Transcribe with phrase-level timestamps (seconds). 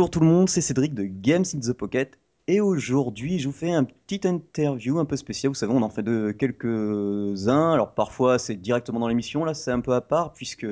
[0.00, 2.18] Bonjour tout le monde, c'est Cédric de Games in the Pocket
[2.48, 5.50] et aujourd'hui je vous fais un petit interview un peu spécial.
[5.50, 7.72] Vous savez, on en fait de quelques-uns.
[7.72, 10.66] Alors parfois c'est directement dans l'émission, là c'est un peu à part puisque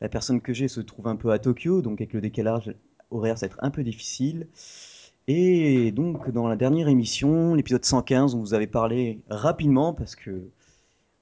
[0.00, 2.72] la personne que j'ai se trouve un peu à Tokyo, donc avec le décalage
[3.10, 4.46] horaire ça va être un peu difficile.
[5.26, 10.48] Et donc dans la dernière émission, l'épisode 115, on vous avait parlé rapidement parce que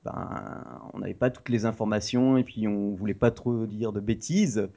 [0.05, 4.01] ben, on n'avait pas toutes les informations et puis on voulait pas trop dire de
[4.01, 4.69] bêtises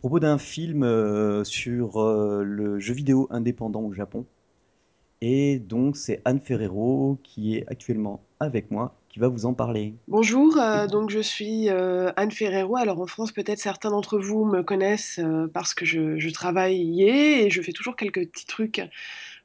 [0.00, 4.24] propos d'un film euh, sur euh, le jeu vidéo indépendant au Japon.
[5.20, 9.94] Et donc c'est Anne Ferrero qui est actuellement avec moi qui va vous en parler.
[10.08, 12.76] Bonjour, euh, donc je suis euh, Anne Ferrero.
[12.76, 17.02] Alors en France, peut-être certains d'entre vous me connaissent euh, parce que je, je travaille
[17.02, 18.80] et je fais toujours quelques petits trucs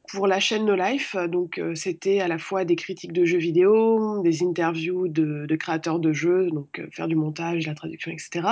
[0.07, 1.17] pour la chaîne No Life.
[1.29, 5.99] Donc c'était à la fois des critiques de jeux vidéo, des interviews de, de créateurs
[5.99, 8.47] de jeux, donc faire du montage, la traduction, etc.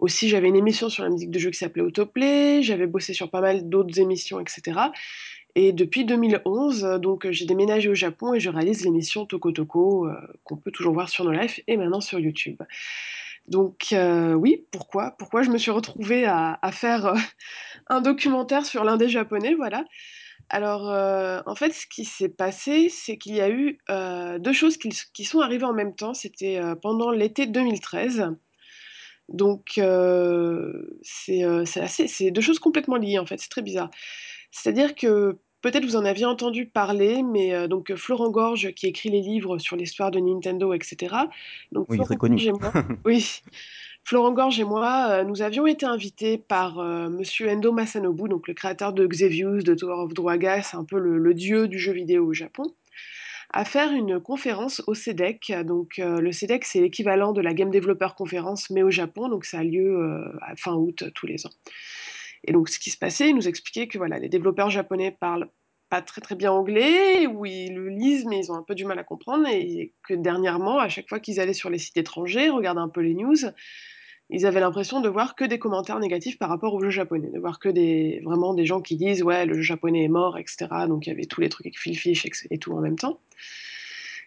[0.00, 2.62] Aussi, j'avais une émission sur la musique de jeux qui s'appelait Autoplay.
[2.62, 4.80] J'avais bossé sur pas mal d'autres émissions, etc.
[5.54, 10.06] Et depuis 2011, euh, donc j'ai déménagé au Japon et je réalise l'émission Toko Toko
[10.06, 12.62] euh, qu'on peut toujours voir sur No Life et maintenant sur YouTube.
[13.48, 17.16] Donc euh, oui, pourquoi Pourquoi je me suis retrouvée à, faire euh,
[17.88, 19.84] un documentaire sur l'Indé japonais, voilà.
[20.50, 24.52] Alors euh, en fait, ce qui s'est passé, c'est qu'il y a eu euh, deux
[24.52, 26.12] choses qui, sont arrivées en même temps.
[26.12, 28.34] C'était euh, pendant l'été 2013.
[29.30, 33.38] Donc euh, c'est euh, c'est deux choses complètement liées en fait.
[33.38, 33.90] C'est très bizarre.
[34.50, 39.10] C'est-à-dire que peut-être vous en aviez entendu parler, mais euh, donc Florent Gorge qui écrit
[39.10, 41.14] les livres sur l'histoire de Nintendo, etc.
[41.72, 42.36] Donc Oui, Florent très connu.
[42.36, 42.72] Gorge et moi,
[43.04, 43.42] oui,
[44.04, 48.48] Florent Gorge et moi, euh, nous avions été invités par euh, Monsieur Endo Masanobu, donc
[48.48, 51.92] le créateur de Xevious, de Tower of Dragas, un peu le, le dieu du jeu
[51.92, 52.64] vidéo au Japon,
[53.52, 55.52] à faire une conférence au CEDEC.
[55.64, 59.44] Donc euh, le CEDEC, c'est l'équivalent de la Game Developer Conference, mais au Japon, donc
[59.44, 60.24] ça a lieu euh,
[60.56, 61.50] fin août tous les ans.
[62.44, 65.50] Et donc, ce qui se passait, il nous expliquait que voilà, les développeurs japonais parlent
[65.90, 68.84] pas très très bien anglais, ou ils le lisent, mais ils ont un peu du
[68.84, 72.48] mal à comprendre, et que dernièrement, à chaque fois qu'ils allaient sur les sites étrangers,
[72.48, 73.36] regarder un peu les news,
[74.30, 77.38] ils avaient l'impression de voir que des commentaires négatifs par rapport au jeu japonais, de
[77.38, 80.66] voir que des, vraiment des gens qui disent ouais, le jeu japonais est mort, etc.
[80.88, 81.96] Donc il y avait tous les trucs avec Phil
[82.50, 83.20] et tout en même temps.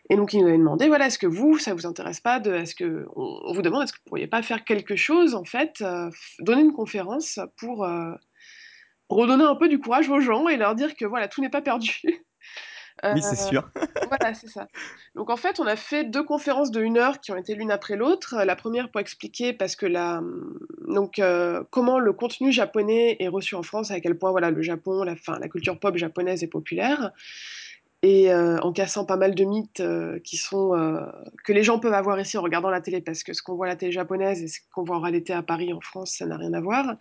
[0.09, 2.53] Et donc, il nous avait demandé, voilà, est-ce que vous, ça vous intéresse pas de,
[2.53, 5.81] est-ce que, on, vous demande, est-ce que vous pourriez pas faire quelque chose, en fait,
[5.81, 6.09] euh,
[6.39, 8.13] donner une conférence pour euh,
[9.07, 11.61] redonner un peu du courage aux gens et leur dire que, voilà, tout n'est pas
[11.61, 12.01] perdu.
[13.03, 13.69] Euh, Oui, c'est sûr.
[14.07, 14.67] voilà, c'est ça.
[15.15, 17.71] Donc, en fait, on a fait deux conférences de une heure qui ont été l'une
[17.71, 18.43] après l'autre.
[18.43, 20.21] La première pour expliquer, parce que la,
[20.87, 24.61] donc, euh, comment le contenu japonais est reçu en France, à quel point, voilà, le
[24.61, 27.11] Japon, la, fin, la culture pop japonaise est populaire
[28.03, 30.99] et euh, en cassant pas mal de mythes euh, qui sont euh,
[31.45, 33.65] que les gens peuvent avoir ici en regardant la télé parce que ce qu'on voit
[33.65, 36.25] à la télé japonaise et ce qu'on voit en réalité à Paris en France ça
[36.25, 36.97] n'a rien à voir.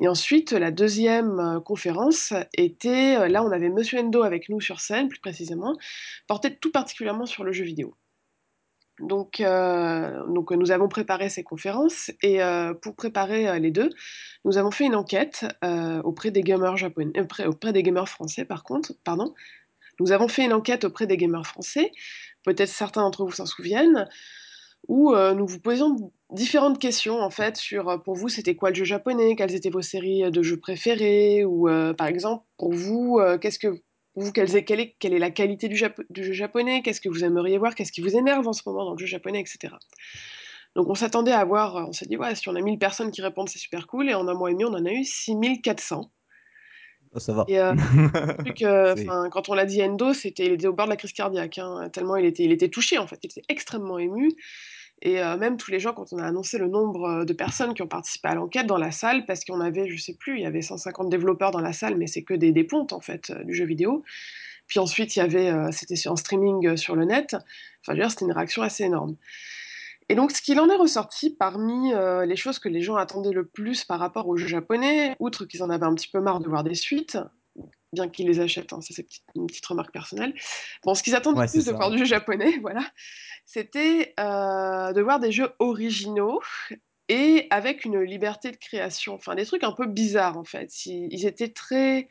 [0.00, 5.08] Et ensuite la deuxième conférence était là on avait Monsieur Endo avec nous sur scène
[5.08, 5.76] plus précisément
[6.26, 7.94] portait tout particulièrement sur le jeu vidéo.
[9.00, 12.38] Donc, donc nous avons préparé ces conférences et
[12.80, 13.90] pour préparer les deux,
[14.44, 15.44] nous avons fait une enquête
[16.04, 17.12] auprès des gamers japonais,
[17.44, 19.34] auprès des gamers français par contre, pardon,
[20.00, 21.90] nous avons fait une enquête auprès des gamers français,
[22.44, 24.08] peut-être certains d'entre vous s'en souviennent,
[24.88, 28.70] où euh, nous vous posions différentes questions en fait sur euh, pour vous c'était quoi
[28.70, 32.72] le jeu japonais, quelles étaient vos séries de jeux préférées, ou euh, par exemple pour
[32.72, 33.80] vous euh, qu'est-ce que
[34.16, 35.92] vous, quelle est, la qualité du, jeu
[36.32, 38.98] japonais, qu'est-ce que vous aimeriez voir, qu'est-ce qui vous énerve en ce moment dans le
[38.98, 39.74] jeu japonais, etc.
[40.76, 43.10] Donc on s'attendait à avoir, euh, on s'est dit ouais si on a 1000 personnes
[43.10, 45.04] qui répondent c'est super cool, et en un mois et demi on en a eu
[45.04, 46.10] 6400.
[47.14, 47.44] Oh, ça va.
[47.48, 47.74] Et euh,
[48.38, 48.94] truc, euh,
[49.30, 51.58] quand on l'a dit à Endo, c'était, il était au bord de la crise cardiaque,
[51.58, 54.32] hein, tellement il était, il était touché en fait, il était extrêmement ému.
[55.02, 57.82] Et euh, même tous les gens, quand on a annoncé le nombre de personnes qui
[57.82, 60.46] ont participé à l'enquête dans la salle, parce qu'on avait, je sais plus, il y
[60.46, 63.54] avait 150 développeurs dans la salle, mais c'est que des, des pontes en fait du
[63.54, 64.02] jeu vidéo.
[64.66, 67.34] Puis ensuite, il y avait, c'était en streaming sur le net.
[67.34, 67.44] Enfin,
[67.88, 69.16] je veux dire, c'était une réaction assez énorme.
[70.08, 73.32] Et donc, ce qu'il en est ressorti parmi euh, les choses que les gens attendaient
[73.32, 76.40] le plus par rapport au jeu japonais, outre qu'ils en avaient un petit peu marre
[76.40, 77.18] de voir des suites,
[77.94, 80.34] bien qu'ils les achètent, hein, ça c'est une petite remarque personnelle.
[80.84, 82.84] Bon, ce qu'ils attendent Ouais, le plus de voir du jeu japonais, voilà,
[83.46, 86.40] c'était euh, de voir des jeux originaux
[87.08, 90.86] et avec une liberté de création, enfin des trucs un peu bizarres en fait.
[90.86, 92.08] Ils, ils étaient très,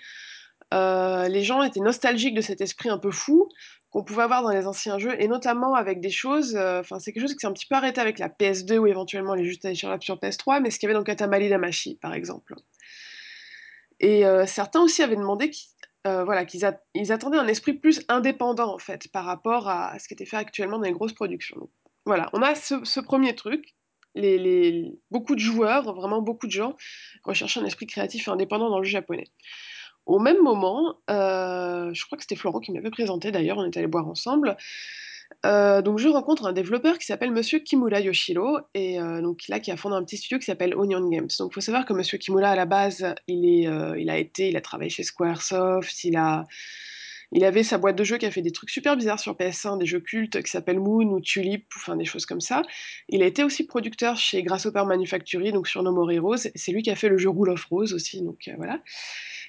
[0.73, 3.49] euh, les gens étaient nostalgiques de cet esprit un peu fou
[3.93, 7.13] qu'on pouvait avoir dans les anciens jeux, et notamment avec des choses, euh, enfin c'est
[7.13, 9.55] quelque chose qui s'est un petit peu arrêté avec la PS2 ou éventuellement les jeux
[9.55, 12.55] téléchargeables sur PS3, mais ce qu'il y avait dans Katamari Damacy par exemple.
[13.99, 15.69] Et euh, certains aussi avaient demandé qu'ils
[16.05, 20.15] euh, voilà, qu'ils attendaient un esprit plus indépendant en fait par rapport à ce qui
[20.15, 21.69] était fait actuellement dans les grosses productions.
[22.05, 23.73] Voilà, on a ce, premier truc.
[25.11, 26.75] beaucoup de joueurs, vraiment beaucoup de gens,
[27.23, 29.27] recherchaient un esprit créatif et indépendant dans le jeu japonais.
[30.05, 33.77] Au même moment, euh, je crois que c'était Florent qui m'avait présenté d'ailleurs, on est
[33.77, 34.57] allé boire ensemble.
[35.45, 39.59] Euh, donc je rencontre un développeur qui s'appelle Monsieur Kimura Yoshiro et euh, donc là
[39.59, 41.29] qui a fondé un petit studio qui s'appelle Onion Games.
[41.39, 43.69] Donc il faut savoir que Monsieur Kimura à la base, il est,
[44.00, 46.45] il a été, il a travaillé chez Squaresoft, il a,
[47.35, 49.79] il avait sa boîte de jeux qui a fait des trucs super bizarres sur PS1,
[49.79, 52.61] des jeux cultes qui s'appellent Moon ou Tulip, enfin des choses comme ça.
[53.09, 56.50] Il a été aussi producteur chez Grasshopper Manufactory, donc sur No More Heroes.
[56.53, 58.81] C'est lui qui a fait le jeu Rule of Rose aussi, donc voilà.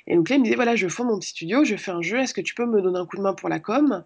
[0.07, 2.19] Et donc là me disait voilà je fonde mon petit studio, je fais un jeu,
[2.19, 4.05] est-ce que tu peux me donner un coup de main pour la com?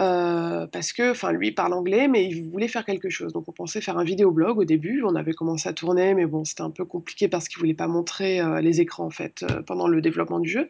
[0.00, 3.32] Euh, parce que, enfin, lui parle anglais, mais il voulait faire quelque chose.
[3.32, 5.02] Donc, on pensait faire un vidéoblog au début.
[5.04, 7.88] On avait commencé à tourner, mais bon, c'était un peu compliqué parce qu'il voulait pas
[7.88, 10.68] montrer euh, les écrans en fait euh, pendant le développement du jeu.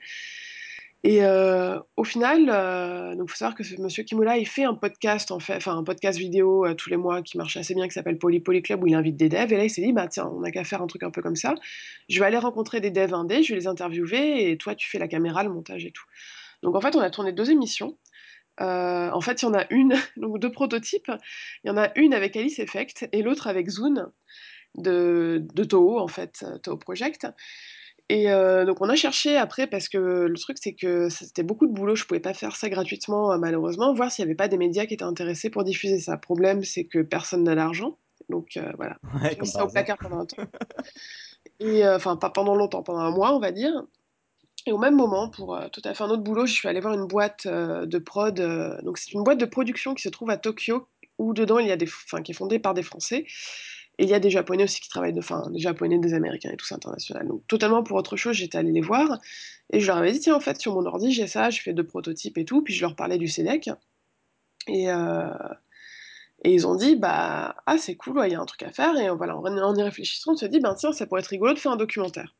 [1.04, 4.74] Et euh, au final, euh, donc faut savoir que ce monsieur Kimura, il fait un
[4.74, 8.40] podcast un podcast vidéo euh, tous les mois qui marche assez bien, qui s'appelle Poly
[8.40, 9.52] Poly Club, où il invite des devs.
[9.52, 11.22] Et là, il s'est dit, bah tiens, on n'a qu'à faire un truc un peu
[11.22, 11.54] comme ça.
[12.08, 14.98] Je vais aller rencontrer des devs indés, je vais les interviewer, et toi, tu fais
[14.98, 16.04] la caméra, le montage et tout.
[16.62, 17.96] Donc en fait, on a tourné deux émissions.
[18.60, 21.12] Euh, en fait, il y en a une, donc deux prototypes.
[21.64, 24.08] Il y en a une avec Alice Effect et l'autre avec Zune
[24.74, 27.26] de, Toho, en fait, Toho Project.
[28.10, 28.26] Et
[28.64, 31.94] donc on a cherché après, parce que le truc c'est que c'était beaucoup de boulot,
[31.94, 34.94] je pouvais pas faire ça gratuitement malheureusement, voir s'il y avait pas des médias qui
[34.94, 36.14] étaient intéressés pour diffuser ça.
[36.14, 37.98] Le problème c'est que personne n'a l'argent,
[38.30, 38.96] donc voilà.
[39.22, 39.84] Ouais, J'ai mis comme ça par au hasard.
[39.84, 40.38] placard pendant un temps.
[41.60, 43.72] Et enfin pas pendant longtemps, pendant un mois on va dire.
[44.66, 46.94] Et au même moment, pour tout à fait un autre boulot, je suis allée voir
[46.94, 48.34] une boîte de prod.
[48.84, 50.88] donc c'est une boîte de production qui se trouve à Tokyo,
[51.18, 53.24] où dedans il y a des, enfin, qui est fondée par des Français.
[53.98, 56.50] Et il y a des Japonais aussi qui travaillent, de, enfin des Japonais, des Américains
[56.52, 57.26] et tout ça international.
[57.26, 59.18] Donc totalement pour autre chose, j'étais allée les voir
[59.70, 61.72] et je leur avais dit tiens en fait sur mon ordi j'ai ça, je fais
[61.72, 62.62] deux prototypes et tout.
[62.62, 63.70] Puis je leur parlais du CEDEC
[64.68, 65.28] et, euh,
[66.44, 68.96] et ils ont dit bah ah c'est cool, il y a un truc à faire
[68.96, 71.58] et voilà en, y réfléchissant on se dit ben tiens ça pourrait être rigolo de
[71.58, 72.34] faire un documentaire.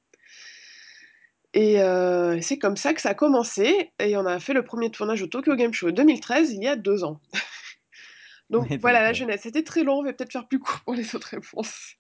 [1.55, 4.91] Et euh, c'est comme ça que ça a commencé, et on a fait le premier
[4.91, 7.21] tournage au Tokyo Game Show 2013, il y a deux ans.
[8.51, 9.43] Donc voilà la euh, jeunesse.
[9.43, 11.95] C'était très long, on va peut-être faire plus court pour les autres réponses.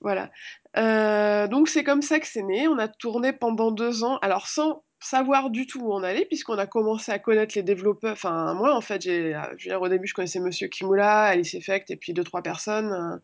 [0.00, 0.30] Voilà.
[0.76, 2.68] Euh, donc c'est comme ça que c'est né.
[2.68, 6.58] On a tourné pendant deux ans, alors sans savoir du tout où on allait, puisqu'on
[6.58, 8.12] a commencé à connaître les développeurs.
[8.12, 11.24] Enfin, moi en fait, j'ai, euh, je veux dire, au début, je connaissais Monsieur Kimura,
[11.24, 12.92] Alice Effect, et puis deux, trois personnes.
[12.92, 13.18] euh,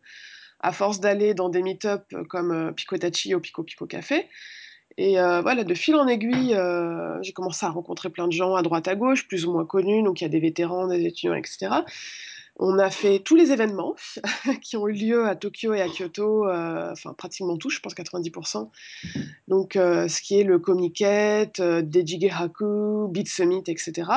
[0.59, 4.29] à force d'aller dans des meet-up comme euh, Picotachi au Pico Pico Café.
[5.01, 8.55] Et euh, voilà, de fil en aiguille, euh, j'ai commencé à rencontrer plein de gens
[8.55, 11.05] à droite à gauche, plus ou moins connus, donc il y a des vétérans, des
[11.05, 11.69] étudiants, etc.
[12.57, 13.95] On a fait tous les événements
[14.61, 17.95] qui ont eu lieu à Tokyo et à Kyoto, euh, enfin pratiquement tous, je pense
[17.95, 18.69] 90%.
[19.47, 24.11] Donc ce qui est le Comiket, Dejigehaku, Beat Summit, etc.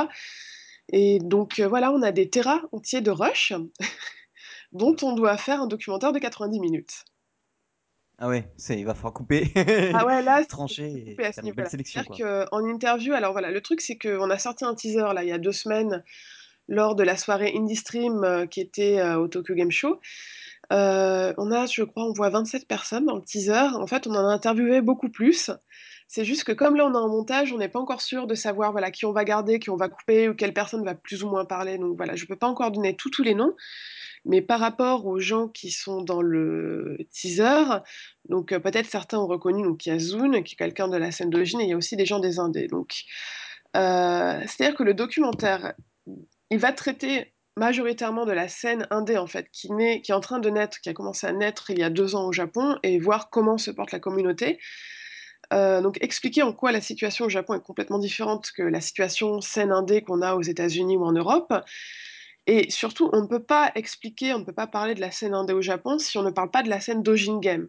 [0.92, 3.52] Et donc voilà, on a des terras entiers de rush
[4.72, 7.04] dont on doit faire un documentaire de 90 minutes.
[8.18, 9.52] Ah ouais, c'est, il va falloir couper,
[9.92, 11.68] Ah ouais, là, c'est trancher et à ce faire une belle niveau-là.
[11.68, 15.22] sélection, C'est-à-dire qu'en interview, alors voilà, le truc c'est qu'on a sorti un teaser là
[15.24, 16.04] il y a deux semaines
[16.68, 20.00] lors de la soirée Indie Stream euh, qui était euh, au Tokyo Game Show.
[20.72, 23.74] Euh, on a, je crois, on voit 27 personnes dans le teaser.
[23.74, 25.50] En fait, on en a interviewé beaucoup plus.
[26.08, 28.34] C'est juste que comme là on a un montage, on n'est pas encore sûr de
[28.34, 31.24] savoir voilà qui on va garder, qui on va couper ou quelle personne va plus
[31.24, 31.78] ou moins parler.
[31.78, 33.54] Donc voilà, je peux pas encore donner tous tous les noms.
[34.24, 37.82] Mais par rapport aux gens qui sont dans le teaser,
[38.28, 41.10] donc euh, peut-être certains ont reconnu, donc y a Zune, qui est quelqu'un de la
[41.10, 42.68] scène d'origine, et il y a aussi des gens des Indés.
[42.68, 43.02] Donc,
[43.76, 45.74] euh, c'est-à-dire que le documentaire,
[46.50, 50.20] il va traiter majoritairement de la scène indé, en fait, qui, naît, qui est en
[50.20, 52.78] train de naître, qui a commencé à naître il y a deux ans au Japon,
[52.82, 54.58] et voir comment se porte la communauté.
[55.52, 59.42] Euh, donc expliquer en quoi la situation au Japon est complètement différente que la situation
[59.42, 61.52] scène indé qu'on a aux États-Unis ou en Europe,
[62.46, 65.34] et surtout, on ne peut pas expliquer, on ne peut pas parler de la scène
[65.34, 67.68] indé au Japon si on ne parle pas de la scène Dojin Game,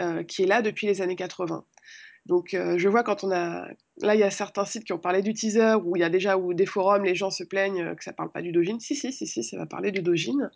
[0.00, 1.64] euh, qui est là depuis les années 80.
[2.26, 3.68] Donc euh, je vois quand on a...
[4.00, 6.10] Là, il y a certains sites qui ont parlé du teaser, où il y a
[6.10, 8.50] déjà où des forums, les gens se plaignent euh, que ça ne parle pas du
[8.50, 8.78] Dojin.
[8.80, 10.50] Si, si, si, si, ça va parler du Dojin.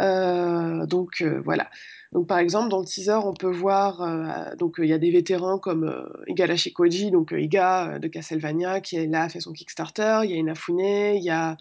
[0.00, 1.70] Donc voilà.
[2.12, 5.58] Donc par exemple dans le teaser on peut voir donc il y a des vétérans
[5.58, 10.20] comme Igarashi Koji donc Iga de Castlevania qui est là fait son Kickstarter.
[10.24, 11.56] Il y a Inafune, il y a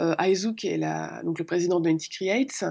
[0.00, 2.64] euh, Aizu qui est la, donc le président de Inti Creates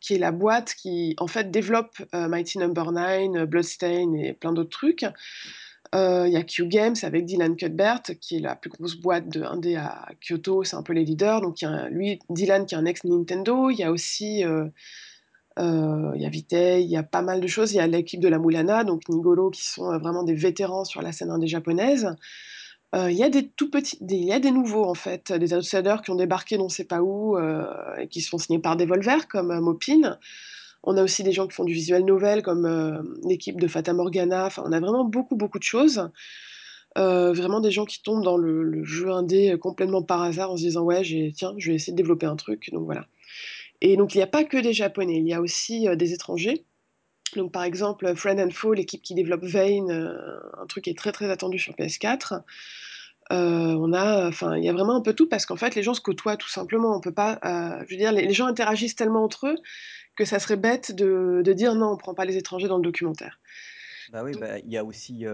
[0.00, 3.00] qui est la boîte qui en fait développe euh, Mighty Number no.
[3.00, 5.04] 9, Bloodstain et plein d'autres trucs.
[5.94, 9.28] Euh, Il y a Q Games avec Dylan Cuthbert, qui est la plus grosse boîte
[9.28, 11.40] de indé à Kyoto, c'est un peu les leaders.
[11.40, 13.70] Donc, y a lui, Dylan, qui est un ex-Nintendo.
[13.70, 14.66] Il y a aussi euh,
[15.58, 17.72] euh, il y a Vitei, il y a pas mal de choses.
[17.72, 20.84] Il y a l'équipe de la Moulana, donc Nigolo, qui sont euh, vraiment des vétérans
[20.84, 22.14] sur la scène indé japonaise.
[22.94, 25.52] Euh, il y a des tout petits, il y a des nouveaux en fait, des
[25.54, 27.64] outsiders qui ont débarqué, on ne sait pas où, euh,
[27.98, 30.18] et qui sont signés par Devolver, comme euh, Mopin.
[30.84, 34.46] On a aussi des gens qui font du visual novel comme, l'équipe de Fata Morgana,
[34.46, 36.10] enfin on a vraiment beaucoup, beaucoup de choses.
[36.96, 40.82] Vraiment des gens qui tombent dans le jeu indé, complètement par hasard en se disant:
[40.84, 41.02] «Ouais
[41.36, 43.06] tiens, je vais essayer de développer un truc», donc voilà.
[43.82, 46.65] Et donc il y a pas que des japonais, il y a aussi, des étrangers.
[47.36, 50.98] Donc par exemple, Friend and Foe, l'équipe qui développe Vayne, heu, un truc qui est
[50.98, 52.42] très, très attendu sur PS4.
[53.32, 55.82] Heu, on a, enfin, il y a vraiment un peu tout parce qu'en fait les
[55.82, 56.96] gens se côtoient tout simplement.
[56.96, 59.56] On peut pas, heu, je veux dire les les gens interagissent tellement entre eux
[60.16, 62.82] que ça serait bête de de dire: «Non, on prend pas les étrangers dans le
[62.82, 63.38] documentaire».
[64.12, 65.26] Bah oui, bah, il y a aussi,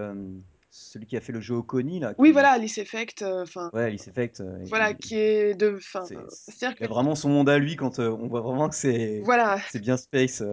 [0.75, 3.71] celui qui a fait le jeu Okoni là Oui qui voilà, Alice Effect, heu, enfin
[3.73, 6.87] Ouais, Alice Effect, heu, voilà il qui est de enfin, c'est c'est-à-dire il que a
[6.87, 9.59] vraiment son monde à lui quand, heu, on voit vraiment que c'est Voilà.
[9.69, 10.43] c'est bien space,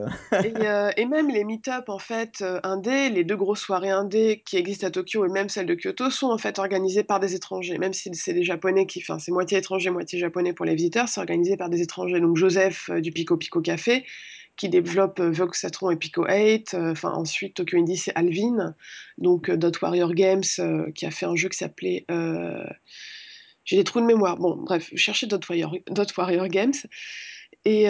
[0.97, 4.87] Et même les meet-up en fait, heu, indés, les 2 grosses soirées indés qui existent
[4.87, 7.79] à Tokyo et même celle de Kyoto sont en fait organisées par des étrangers.
[7.79, 11.09] Même si c'est des japonais qui enfin c'est moitié étranger, moitié japonais pour les visiteurs,
[11.09, 12.21] c'est organisé par des étrangers.
[12.21, 14.05] Donc Joseph, du Pico Pico Café
[14.61, 18.75] qui développe, heu, Vogue Satron et Pico 8, heu, enfin ensuite Tokyo Indie c'est Alvin,
[19.17, 20.45] donc heu, Dot Warrior Games,
[20.95, 22.05] qui a fait un jeu qui s'appelait,
[23.65, 24.37] j'ai des trous de mémoire.
[24.37, 26.75] Bon bref, cherchez Dot Warrior Dot Warrior Games
[27.65, 27.87] et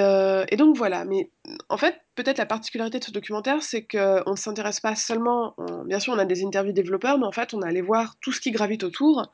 [0.56, 1.04] donc voilà.
[1.04, 1.30] Mais
[1.68, 6.12] en fait, peut-être la particularité de ce documentaire, c'est qu'on s'intéresse pas seulement bien sûr
[6.12, 8.84] on a des interviews développeurs, mais en fait on allé voir tout ce qui gravite
[8.84, 9.32] autour.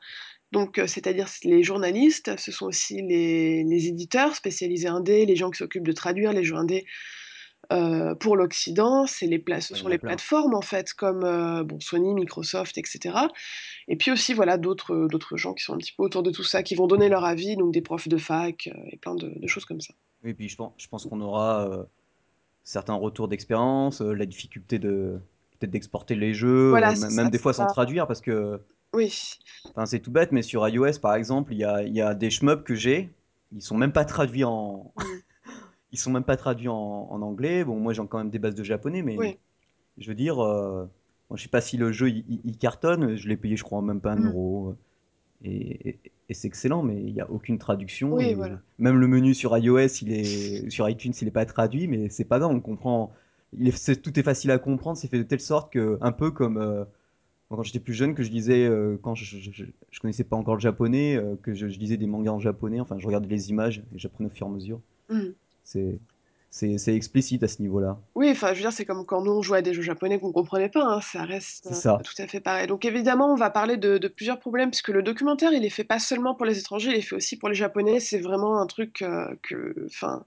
[0.51, 5.57] Donc c'est-à-dire les journalistes, ce sont aussi les les éditeurs spécialisés indés, les gens qui
[5.57, 6.85] s'occupent de traduire les jeux indés,
[8.19, 9.05] pour l'occident.
[9.07, 10.09] C'est les pla ce sont les plein.
[10.09, 11.21] plateformes en fait comme,
[11.65, 13.29] bon Sony, Microsoft et cetera.
[13.87, 16.43] Et puis aussi voilà d'autres, d'autres gens qui sont un petit peu autour de tout
[16.43, 19.47] ça, qui vont donner leur avis, donc des profs de fac, et plein de de
[19.47, 19.93] choses comme ça.
[20.23, 21.85] Oui, puis je pen je pense qu'on aura,
[22.63, 25.19] certains retours d'expérience, la difficulté de
[25.59, 28.61] peut-être d'exporter les jeux, Voilà, ça, même des fois sans traduire parce que
[28.93, 29.11] Oui.
[29.69, 32.29] enfin c'est tout bête, mais sur iOS par exemple, il y a y a des
[32.29, 33.09] shmups que j'ai,
[33.55, 35.03] ils sont même pas traduits en Mmh.
[35.97, 36.75] Ils sont même pas traduits en
[37.11, 37.63] en anglais.
[37.65, 39.39] Bon moi j'ai quand même des bases de japonais, mais Oui.
[39.97, 40.89] je veux dire, heu,
[41.29, 44.01] moi je sais pas si le jeu il cartonne, je l'ai payé je crois même
[44.01, 44.23] pas un Mmh.
[44.23, 44.75] euro,
[45.43, 45.99] et et
[46.29, 48.61] et c'est excellent, mais il y a aucune traduction Oui, et voilà.
[48.79, 52.25] même le menu sur iOS, il est sur iTunes, il est pas traduit, mais c'est
[52.25, 53.13] pas grave, on comprend.
[53.53, 56.11] Il est c'est tout est facile à comprendre, c'est fait de telle sorte que un
[56.13, 56.85] peu comme, heu,
[57.49, 60.37] quand j'étais plus jeune que je lisais, heu, quand je je je je connaissais pas
[60.37, 63.49] encore le japonais, heu, que je lisais des mangas en japonais, enfin je regardais les
[63.51, 64.81] images et j'apprenais au fur et à mesure.
[65.09, 65.33] Mmh.
[65.67, 65.99] C'est
[66.49, 67.97] c'est c'est explicite à ce niveau-là.
[68.15, 70.17] Oui, enfin, je veux dire, c'est comme quand nous on jouait à des jeux japonais
[70.17, 72.01] qu'on comprenait pas, hein, ça reste, heu, ça.
[72.03, 72.65] tout à fait pareil.
[72.65, 75.83] Donc évidemment, on va parler de de plusieurs problèmes puisque le documentaire, il est fait
[75.83, 77.99] pas seulement pour les étrangers, il est fait aussi pour les japonais.
[77.99, 80.25] C'est vraiment un truc, heu, que enfin,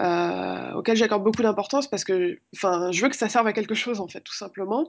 [0.00, 3.74] heu, auquel j'accorde beaucoup d'importance parce que enfin, je veux que ça serve à quelque
[3.74, 4.88] chose en fait, tout simplement.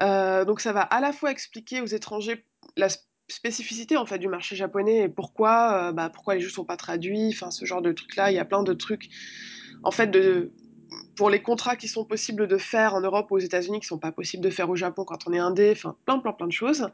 [0.00, 2.44] Donc ça va à la fois expliquer aux étrangers
[2.76, 2.88] la
[3.28, 6.76] spécificité en fait du marché japonais et pourquoi, heu, bah, pourquoi les jeux sont pas
[6.76, 8.30] traduits, enfin ce genre de trucs-là.
[8.30, 9.08] Il y a plein de trucs
[9.82, 10.52] en fait de
[11.16, 13.98] pour les contrats qui sont possibles de faire en Europe ou aux États-Unis, qui sont
[13.98, 16.52] pas possibles de faire au Japon quand on est indé, enfin plein, plein, plein de
[16.52, 16.88] choses.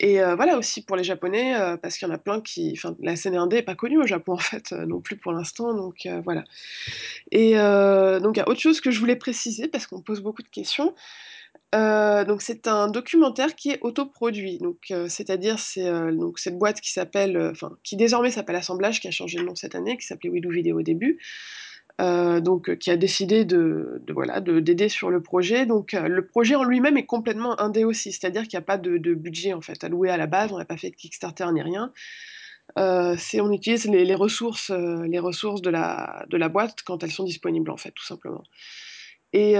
[0.00, 2.72] Et heu, voilà aussi pour les japonais, heu, parce qu'il y en a plein qui
[2.76, 5.74] enfin la scène indé est pas connue au Japon en fait, non plus pour l'instant
[5.74, 6.44] donc voilà.
[7.32, 10.42] Et donc il y a autre chose que je voulais préciser parce qu'on pose beaucoup
[10.42, 10.94] de questions.
[11.74, 16.58] Heu, donc c'est un documentaire qui est autoproduit, donc heu, c'est-à-dire c'est, heu, donc cette
[16.58, 17.52] boîte qui s'appelle,
[17.84, 20.50] qui désormais s'appelle Assemblage, qui a changé de nom cette année, qui s'appelait We Do
[20.50, 21.18] Video au début,
[21.98, 25.66] donc qui a décidé de voilà, de d'aider sur le projet.
[25.66, 28.96] Donc le projet en lui-même est complètement indé aussi, c'est-à-dire qu'il y a pas de
[29.14, 31.92] budget en fait alloué à la base, on n'a pas fait de Kickstarter ni rien.
[32.76, 37.70] On utilise les ressources, les ressources de la de la boîte quand elles sont disponibles
[37.70, 38.44] en fait, tout simplement.
[39.32, 39.56] Et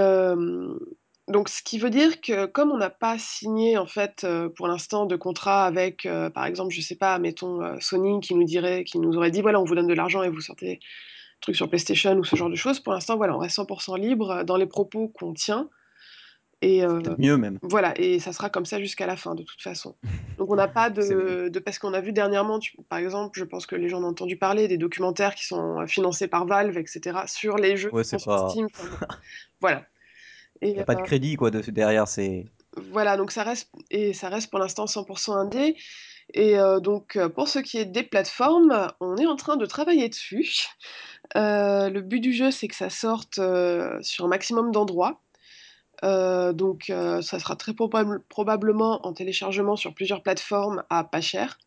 [1.29, 4.67] donc ce qui veut dire que comme on n'a pas signé en fait, heu, pour
[4.69, 8.45] l'instant de contrat avec, heu, par exemple, je sais pas, mettons, heu, Sony qui nous
[8.45, 10.81] dirait qui nous aurait dit: «Voilà, on vous donne de l'argent et vous sortez
[11.41, 12.81] truc sur PlayStation» ou ce genre de choses.
[12.81, 15.69] Pour l'instant, voilà, on reste 100 % libre dans les propos qu'on tient
[16.63, 16.83] et
[17.19, 17.59] mieux même.
[17.63, 19.95] voilà et ça sera comme ça jusqu'à la fin de toute façon.
[20.39, 23.45] Donc on n'a pas de de parce qu'on a vu dernièrement, tu par exemple, je
[23.45, 26.87] pense que les gens ont entendu parler des documentaires qui sont, financés par Valve et
[26.87, 28.99] cetera sur les jeux Ouais, qui sont c'est sur pas Steam, enfin bon,
[29.61, 29.85] voilà.
[30.63, 33.71] Il y Et a pas de crédit quoi de derrière, c'est Voilà, donc ça reste
[33.91, 35.77] et ça reste pour l'instant 100 % indé
[36.35, 39.67] et heu, donc heu, pour ce qui est des plateformes, on est en train de
[39.67, 40.67] travailler dessus.
[41.37, 43.41] Heu, le but du jeu, c'est que ça sorte,
[44.03, 45.23] sur un maximum d'endroits.
[46.03, 51.59] Donc ça sera très probable probablement en téléchargement sur plusieurs plateformes à pas cher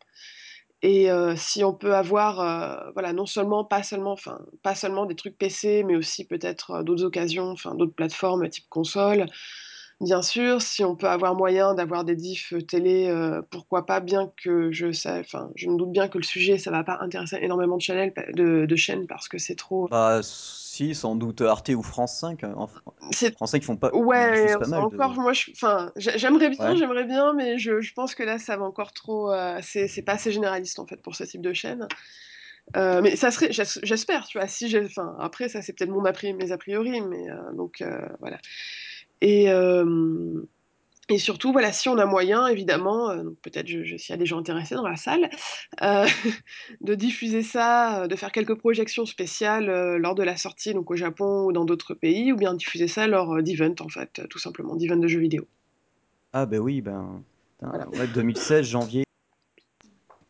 [0.82, 5.38] et si on peut avoir, voilà, non seulement pas seulement enfin, pas seulement des trucs
[5.38, 9.26] PC, mais aussi peut-être, d'autres occasions, enfin d'autres plateformes type console.
[10.00, 13.14] Bien sûr, si on peut avoir moyen d'avoir des diffs, télé,
[13.50, 16.72] pourquoi pas, bien que je sais enfin, je me doute bien que le sujet, ça
[16.72, 20.20] va pas intéresser énormément de de de chaînes parce que c'est trop Bah,
[20.72, 22.44] Si, sans doute Arte ou France 5.
[22.44, 25.20] En Fr- C'est France 5, ils font pas, ouais, pas mal encore de.
[25.20, 26.78] moi je enfin, j'ai j'aimerais bien Ouais.
[26.78, 30.12] j'aimerais bien, mais je je pense que là, ça va encore trop, heu, c'est pas
[30.12, 31.86] assez généraliste, en fait, pour ce type de chaîne.
[32.74, 34.48] Heu, mais ça serait j'es j'espère, tu vois?
[34.48, 37.84] Si j'ai enfin, après ça, c'est peut-être mon mes a priori, mais donc
[38.20, 38.38] voilà
[39.20, 39.48] et
[41.08, 44.16] et surtout, voilà, si on a moyen évidemment, donc peut-être je je s'il y a
[44.16, 45.28] des gens intéressés dans la salle,
[45.82, 46.04] heu,
[46.80, 49.66] de diffuser ça, heu, de faire quelques projections spéciales,
[49.96, 53.06] lors de la sortie, donc au Japon ou dans d'autres pays ou bien diffuser ça
[53.06, 55.46] lors, d'events, en fait, tout simplement, d'events de jeux vidéo.
[56.32, 57.22] Ah, ben oui, ben.
[57.60, 57.86] Voilà.
[57.86, 59.04] putain, Ouais, 2016, janvier.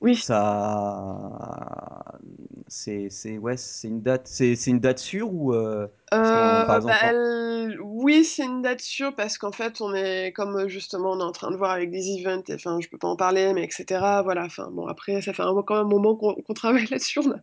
[0.00, 0.16] Oui.
[0.16, 2.18] Ça.
[2.74, 5.52] C'est, ouais, une date, c'est, une date sûre ou.
[5.52, 10.32] euh, par Heu, bah, elle oui, c'est une date sûre parce qu'en fait, on est
[10.32, 12.88] comme, heu, justement, on est en train de voir avec des events et enfin, je
[12.88, 15.74] peux pas en parler, mais et cetera, voilà, enfin, bon, après, ça fait un quand
[15.76, 17.36] même un moment qu'on travaille là-dessus, on a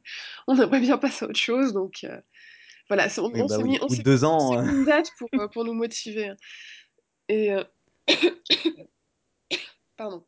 [0.47, 2.05] on aimerait bien passer à autre chose, donc
[2.87, 4.57] voilà, on oui, on bah s'est oui, mis on s'est deux ans.
[4.57, 5.11] euh, mis une date
[5.53, 6.37] pour, nous motiver, hein
[7.27, 7.51] et
[9.95, 10.25] pardon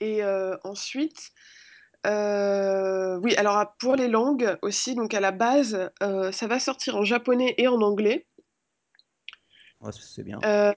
[0.00, 0.22] et
[0.62, 1.30] ensuite,
[2.06, 6.58] heu, oui, alors, ah, pour les langues aussi, donc à la base, heu, ça va
[6.60, 8.26] sortir en japonais et en anglais.
[9.80, 10.44] Ouais, c'est bien.
[10.44, 10.72] Heu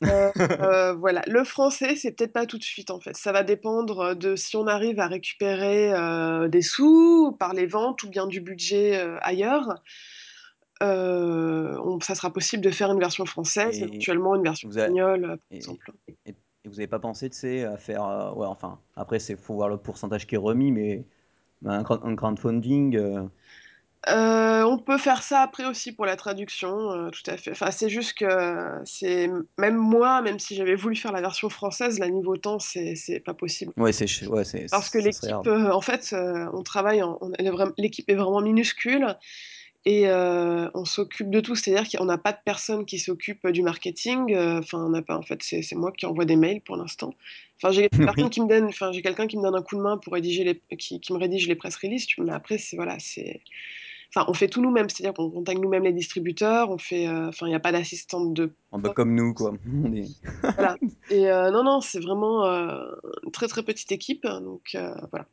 [0.62, 1.22] heu, voilà.
[1.28, 3.16] Le français, c'est peut-être pas tout de suite, en fait.
[3.18, 8.04] Ça va dépendre, de si on arrive à récupérer, heu, des sous par les ventes
[8.04, 9.76] ou bien du budget, heu, ailleurs.
[10.82, 14.78] Heu, on ça sera possible de faire une version française, Et éventuellement une version vous
[14.78, 15.92] espagnole, heu, par et, exemple.
[16.08, 18.04] et- et vous avez pas pensé, tu sais, à faire.
[18.06, 21.06] euh, ouais, enfin, après, c'est faut voir le pourcentage qui est remis, mais
[21.66, 22.96] un, crowd- un crowdfunding.
[22.98, 23.24] euh,
[24.08, 27.52] Heu, on peut faire ça après aussi pour la traduction, heu, tout à fait.
[27.52, 28.26] Enfin, c'est juste que
[28.86, 33.20] c'est même moi, même si j'avais voulu faire la version française, là, niveau temps, c'est
[33.26, 33.74] pas possible.
[33.78, 36.16] Ouais, c'est, ouais, Parce que l'équipe, en fait,
[36.54, 37.04] on travaille
[37.78, 39.16] l'équipe est vraiment minuscule
[39.90, 41.56] et heu, on s'occupe de tout.
[41.56, 45.18] C'est-à-dire qu'on n'a pas de personne qui s'occupe, du marketing, heu, enfin, on n'a pas
[45.18, 47.12] en fait, c'est moi qui envoie des mails pour l'instant.
[47.58, 47.90] Enfin, j'ai
[48.24, 48.30] Oui.
[48.30, 50.44] qui me donne enfin, j'ai quelqu'un qui me donne un coup de main pour rédiger
[50.44, 53.42] les qui qui me rédige les press release, tu mais après, c'est voilà, c'est
[54.14, 54.90] enfin, on fait tout nous-mêmes.
[54.90, 58.52] C'est-à-dire qu'on contacte nous-mêmes les distributeurs, on fait, enfin, il y a pas d'assistante de
[58.72, 59.54] En bas comme nous, quoi.
[60.56, 60.78] Voilà
[61.10, 64.78] et non, non, c'est vraiment, une très, très petite équipe, donc
[65.10, 65.26] voilà.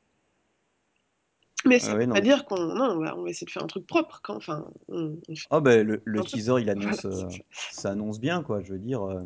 [1.67, 3.51] Mais ça Ah ouais, veut pas dire qu'on non, on va on va essayer de
[3.51, 6.41] faire un truc propre quand enfin, on on fait Ah ben le, le un truc
[6.41, 7.39] teaser il voilà, annonce c'est euh, ça.
[7.71, 9.23] ça annonce bien quoi je veux dire euh,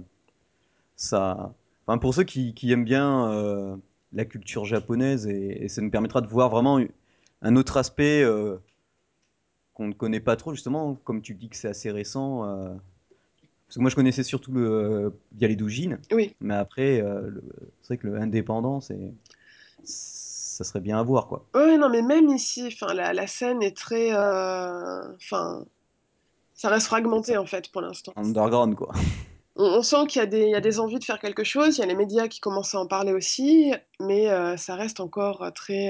[0.96, 1.54] ça
[1.86, 3.76] enfin pour ceux qui, qui aiment bien euh,
[4.12, 6.80] la culture japonaise et, et ça nous permettra de voir vraiment
[7.42, 8.56] un autre aspect euh,
[9.74, 12.68] qu'on ne connaît pas trop justement comme tu dis que c'est assez récent euh,
[13.66, 16.34] parce que moi je connaissais surtout le via les doujins Oui.
[16.40, 17.44] mais après euh, le-
[17.82, 19.14] c'est vrai que le indépendant c'est
[20.60, 23.62] ça serait bien à voir quoi Ouais, non, mais même ici, enfin la la scène
[23.62, 25.64] est très, heu, enfin,
[26.54, 28.12] ça reste fragmenté en fait pour l'instant.
[28.16, 28.92] underground quoi
[29.56, 31.44] On on sent qu'il y a des il y a des envies de faire quelque
[31.44, 34.74] chose, il y a les médias qui commencent à en parler aussi, mais heu, ça
[34.74, 35.88] reste encore, heu, très,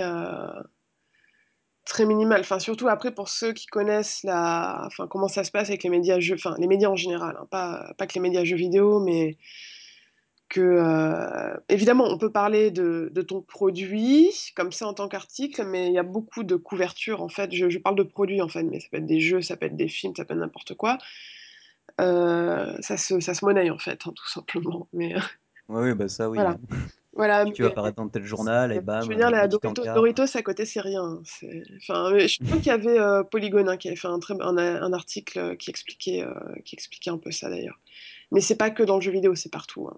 [1.85, 2.40] très minimal.
[2.40, 5.90] Enfin, surtout après pour ceux qui connaissent la enfin comment ça se passe avec les
[5.90, 9.00] médias jeux enfin les médias en général, hein, pas pas que les médias jeux vidéo,
[9.00, 9.37] mais
[10.50, 15.86] que, évidemment, on peut parler de de ton produit, comme ça, en tant qu'article, mais
[15.86, 17.52] il y a beaucoup de couverture, en fait.
[17.52, 19.66] Je je parle de produits, en fait, mais ça peut être des jeux, ça peut
[19.66, 20.98] être des films, ça peut être n'importe quoi.
[21.98, 25.14] Ça se ça se monnaie, en fait, hein, tout simplement, mais
[25.68, 26.58] ouais bah ça oui voilà.
[27.12, 29.82] Voilà, tu vas apparaître dans tel journal et je veux bam dire, la petit Dorito
[29.82, 31.22] encart Doritos à côté, c'est rien, hein,
[31.76, 35.56] enfin, je crois qu'il y avait, hein, qui avait fait un très un un article,
[35.56, 36.24] qui expliquait,
[36.64, 37.78] qui expliquait un peu ça, d'ailleurs.
[38.32, 39.96] Mais c'est pas que dans le jeu vidéo, c'est partout, hein,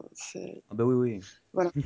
[0.70, 1.20] ah bah oui oui
[1.52, 1.70] voilà.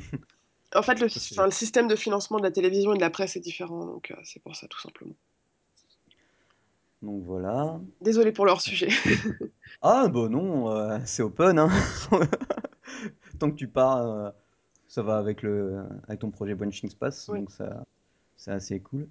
[0.75, 3.39] En fait, le enfin, système de financement de la télévision et de la presse est
[3.41, 5.13] différent, donc heu, c'est pour ça, tout simplement.
[7.01, 7.79] Donc voilà.
[8.01, 8.89] Désolée pour le hors sujet.
[9.81, 11.69] Ah bah non, euh, c'est open, hein.
[13.39, 14.29] Tant que tu pars, euh,
[14.87, 17.39] ça va avec le, avec ton projet Branching Space, Oui.
[17.39, 17.83] donc ça,
[18.37, 19.07] c'est assez cool.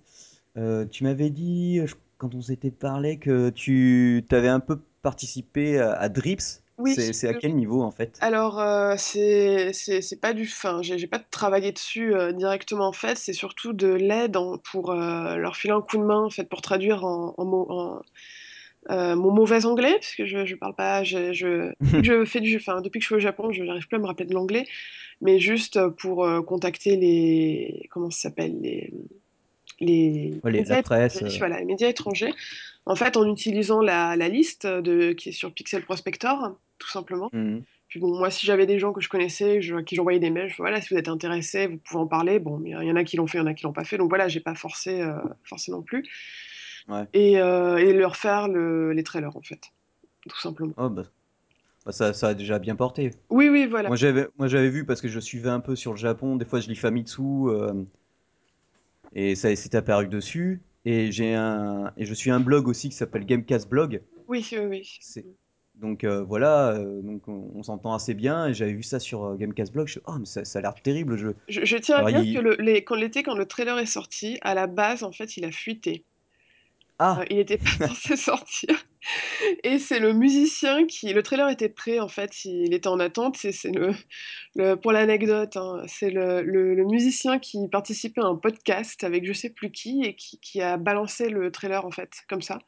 [0.57, 5.79] Euh, tu m'avais dit, je- quand on s'était parlé, que tu avais un peu participé
[5.79, 6.63] à, à Drips.
[6.79, 8.21] Oui, C'est, à quel niveau en fait?
[8.21, 13.35] Alors, heu, c'est pas du enfin, j'ai pas travaillé dessus, heu, directement, en fait, c'est
[13.35, 17.05] surtout de l'aide pour, heu, leur filer un coup de main, en fait, pour traduire
[17.05, 18.01] en en en,
[18.91, 22.57] heu, mon mauvais anglais, parce que je je parle pas je je je fais du
[22.57, 24.67] enfin, depuis que je suis au Japon, je n'arrive plus à me rappeler de l'anglais,
[25.23, 28.61] mais juste, pour, heu, contacter les comment ça s'appelle?
[28.63, 28.93] Les
[29.81, 31.23] les Ouais, les- la presse.
[31.23, 32.35] euh, voilà, les médias étrangers,
[32.87, 37.31] en fait, en utilisant la la liste de qui est sur Pixel Prospector, tout simplement.
[37.33, 37.63] mhm.
[37.89, 40.31] Puis bon, moi, si j'avais des gens que je connaissais, je à qui j'envoyais des
[40.31, 42.41] mails, je «Voilà, si vous êtes intéressés, vous pouvez en parler».
[42.41, 43.55] Bon, il y a il y en a qui l'ont fait, il y en a
[43.55, 46.05] qui l'ont pas fait, donc voilà, j'ai pas forcé, heu, forcé non plus.
[46.89, 47.05] Ouais.
[47.15, 49.61] et, euh, et leur faire le- les trailers en fait,
[50.29, 50.73] tout simplement.
[50.77, 51.03] Oh, bah,
[51.85, 53.11] bah, ça, ça a déjà bien porté.
[53.31, 53.89] Oui, oui, voilà.
[53.89, 56.37] Moi j'avais, vu parce que je suivais un peu sur le Japon.
[56.37, 57.73] Des fois je lis Famitsu euh,
[59.15, 60.61] et ça s'était apparu dessus.
[60.87, 64.03] Et j'ai un, et je suis un blog aussi qui s'appelle Gamecast Blog.
[64.29, 64.99] Oui, oui, oui.
[65.01, 65.27] C'est
[65.75, 68.47] donc euh, voilà, euh, donc on, on s'entend assez bien.
[68.47, 69.89] Et j'avais vu ça sur euh, Gamecast Blog.
[69.89, 71.17] Je suis, oh mais ça, ça a l'air terrible.
[71.17, 73.85] Je, je tiens à dire que il, le, les, quand l'été, quand le trailer est
[73.85, 76.05] sorti, à la base, en fait, il a fuité.
[77.03, 78.71] Euh, ah il n'était pas censé sortir.
[79.65, 81.13] Et c'est le musicien qui...
[81.13, 83.37] Le trailer était prêt, en fait, il était en attente.
[83.37, 83.93] C'est c'est le,
[84.55, 89.27] le- pour l'anecdote, hein, c'est le, le- le musicien qui participait à un podcast avec
[89.27, 92.59] je sais plus qui et qui, qui a balancé le trailer, en fait, comme ça.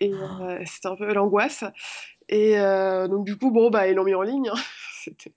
[0.00, 1.62] Et euh, c'était un peu l'angoisse.
[2.28, 4.48] Et euh, donc, du coup, bon, bah, ils l'ont mis en ligne.
[4.52, 4.60] hein.
[5.04, 5.32] C'était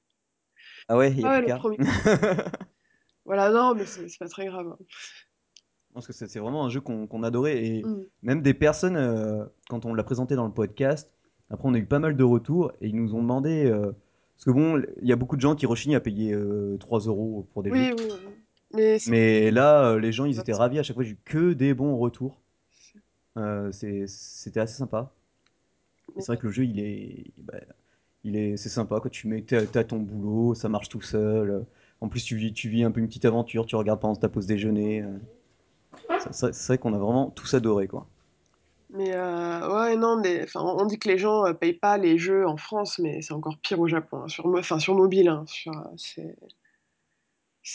[0.88, 2.50] ah ouais, il y a plus le qu'à.
[3.26, 4.68] Voilà, non, mais c'est c'est pas très grave.
[4.68, 4.78] hein.
[5.96, 7.64] Parce que c'est vraiment un jeu qu'on adorait.
[7.66, 8.04] Et Mm.
[8.22, 11.10] même des personnes, euh, quand on l'a présenté dans le podcast,
[11.50, 13.66] après on a eu pas mal de retours et ils nous ont demandé.
[13.66, 13.92] euh,
[14.36, 17.00] parce que bon, il y a beaucoup de gens qui rechignent à payer euh, 3
[17.02, 17.76] euros pour des jeux.
[17.76, 18.12] Oui, oui,
[18.74, 18.98] oui.
[19.08, 20.78] Mais là, euh, les gens, ils étaient ravis.
[20.80, 22.42] À chaque fois, j'ai eu que des bons retours.
[23.72, 25.12] C'était assez sympa.
[26.18, 27.54] C'est vrai que le jeu, il est, bah,
[28.24, 29.00] il est, c'est sympa.
[29.02, 31.66] Quand tu mets, t'as ton boulot, ça marche tout seul.
[32.02, 33.66] En plus, tu vis, tu vis un peu une petite aventure.
[33.66, 35.04] Tu regardes pendant ta pause déjeuner.
[36.32, 38.08] C'est vrai qu'on a vraiment tous adoré, quoi.
[38.92, 42.48] Mais euh, ouais, non, mais on dit que les gens euh, payent pas les jeux
[42.48, 45.28] en France, mais c'est encore pire au Japon, hein, sur, enfin, sur mobile.
[45.28, 45.46] hein,
[46.18, 46.22] euh,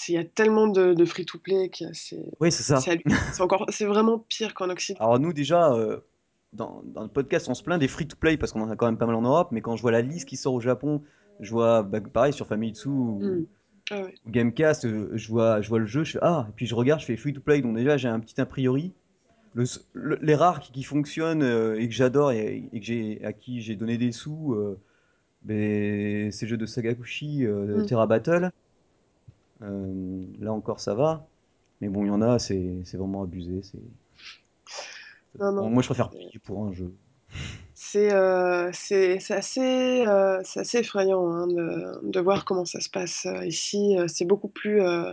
[0.09, 2.81] il y a tellement de, de free-to-play que c'est, Oui, c'est ça.
[3.69, 5.01] c'est vraiment pire qu'en Occident.
[5.01, 5.99] Alors nous déjà, euh,
[6.53, 8.99] dans, dans le podcast, on se plaint des free-to-play parce qu'on en a quand même
[8.99, 11.03] pas mal en Europe, mais quand je vois la liste qui sort au Japon,
[11.40, 13.47] je vois, bah, pareil, sur Famitsu Mm.
[13.90, 14.14] Ah ouais.
[14.26, 17.00] Gamecast, euh, je vois, je vois le jeu, je fais ah, et puis je regarde,
[17.00, 18.92] je fais free-to-play, donc déjà j'ai un petit a priori.
[19.55, 23.33] Le les rares qui, qui fonctionnent euh, et que j'adore et, et que j'ai, à
[23.33, 24.79] qui j'ai donné des sous, euh,
[25.42, 27.87] ben, ces jeux de Sagakushi, euh, Mm.
[27.87, 28.50] Terra Battle,
[30.40, 31.26] là encore ça va,
[31.81, 33.62] mais bon, il y en a, c'est vraiment abusé.
[33.62, 33.79] c'est-
[35.59, 36.94] moi je préfère payer pour un jeu.
[37.92, 42.88] C'est euh, c'est assez, euh, c'est assez effrayant hein, de, de voir comment ça se
[42.90, 43.96] passe euh, ici.
[44.07, 44.83] C'est beaucoup plus.
[44.83, 45.12] euh,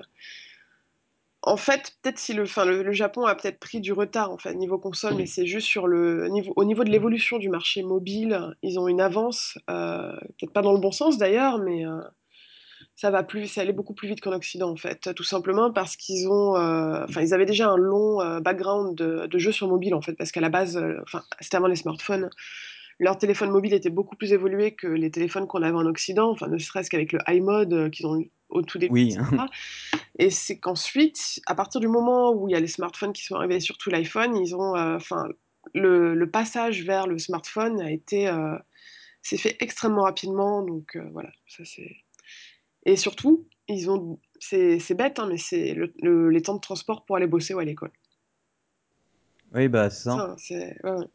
[1.41, 4.37] En fait, peut-être si le, enfin, le, le Japon a peut-être pris du retard en
[4.37, 7.83] fait niveau console, mais c'est juste sur le niveau, au niveau de l'évolution du marché
[7.83, 11.85] mobile, ils ont une avance, peut-être pas dans le bon sens d'ailleurs, mais
[12.97, 15.95] ça va plus, c'est allé beaucoup plus vite qu'en Occident en fait, tout simplement parce
[15.95, 19.67] qu'ils ont, euh, enfin, ils avaient déjà un long euh, background de, de jeux sur
[19.67, 22.31] mobile en fait, parce qu'à la base, euh, enfin, c'était avant les smartphones,
[22.97, 26.47] leur téléphone mobile était beaucoup plus évolué que les téléphones qu'on avait en Occident, enfin,
[26.47, 29.43] ne serait-ce qu'avec le iMode euh, qu'ils ont eu au tout début, Oui, etc.
[30.17, 33.35] Et c'est qu'ensuite, à partir du moment où il y a les smartphones qui sont
[33.35, 35.27] arrivés, surtout l'iPhone, ils ont, enfin,
[35.75, 38.33] le, le passage vers le smartphone a été,
[39.21, 40.63] s'est fait extrêmement rapidement.
[40.63, 41.97] Donc voilà, ça c'est.
[42.87, 46.59] Et surtout, ils ont, c'est c'est bête, hein, mais c'est le- le- les temps de
[46.59, 47.91] transport pour aller bosser ou à l'école.
[49.53, 50.35] oui, bah c'est Ça, ça.
[50.37, 50.77] c'est.
[50.83, 51.05] ouais,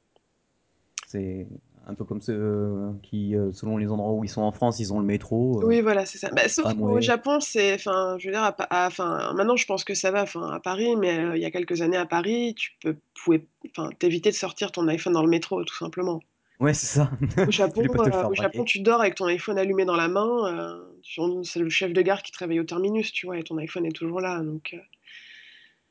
[1.87, 4.79] un peu comme ceux euh, qui, euh, selon les endroits où ils sont en France,
[4.79, 6.31] ils ont le métro, euh, Oui, voilà, c'est ça.
[6.31, 7.01] Bah, sauf qu'au.
[7.01, 10.23] Japon, c'est, enfin, je veux dire, à à- enfin, maintenant je pense que ça va,
[10.23, 13.47] enfin, à Paris, mais euh, il y a quelques années à Paris, tu peux, pouvais,
[13.71, 16.21] enfin, t'éviter de sortir ton iPhone dans le métro, tout simplement.
[16.61, 17.11] Ouais, c'est ça.
[17.47, 20.81] Au Japon, euh, au Japon, tu dors avec ton iPhone allumé dans la main.
[21.19, 23.87] Euh, c'est le chef de gare qui travaille au terminus, tu vois, et ton iPhone
[23.87, 24.41] est toujours là.
[24.41, 24.79] Donc, euh,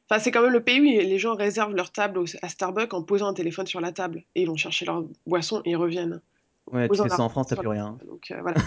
[0.10, 3.04] enfin, c'est quand même le pays où les gens réservent leur table à Starbucks en
[3.04, 6.22] posant un téléphone sur la table et ils vont chercher leur boisson et ils reviennent
[6.68, 7.98] en Ouais, tu fais ça en France, t'as plus rien.
[8.08, 8.58] Donc euh, voilà,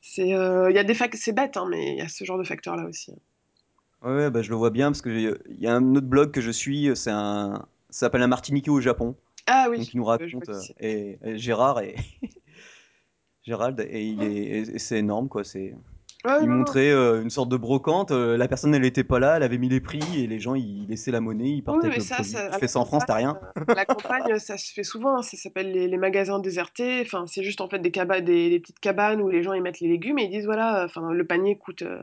[0.00, 2.24] c'est, euh, il y a des fac- c'est bête, hein, mais il y a ce
[2.24, 3.12] genre de facteurs là aussi.
[4.02, 6.30] Ouais, bah je le vois bien parce que j'ai- il y a un autre blog
[6.30, 9.14] que je suis, c'est un, ça s'appelle un Martiniquais au Japon.
[9.46, 10.74] Ah Donc oui, nous euh, raconte qui euh, c'est.
[10.80, 11.96] et, et Gérard et
[13.44, 15.44] Gérald et il est, c'est énorme quoi.
[15.44, 15.74] C'est,
[16.40, 18.10] il non, montrait euh, une sorte de brocante.
[18.10, 20.54] euh, la personne elle était pas là, elle avait mis les prix et les gens
[20.54, 22.32] ils laissaient la monnaie, ils Oui, partaient avec mais le ça, produit.
[22.32, 23.38] ça, Tu fais ça en France, t'as rien.
[23.56, 25.18] euh, la campagne, ça se fait souvent.
[25.18, 27.02] hein, ça s'appelle les, les magasins désertés.
[27.02, 29.62] Enfin, c'est juste en fait des cabanes, des, des petites cabanes où les gens ils
[29.62, 32.00] mettent les légumes et ils disent voilà, euh, enfin le panier coûte euh,